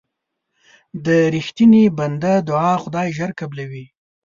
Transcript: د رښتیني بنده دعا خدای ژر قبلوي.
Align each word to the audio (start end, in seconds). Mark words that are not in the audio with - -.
د 1.05 1.07
رښتیني 1.35 1.83
بنده 1.97 2.33
دعا 2.49 2.73
خدای 2.83 3.07
ژر 3.17 3.31
قبلوي. 3.39 3.85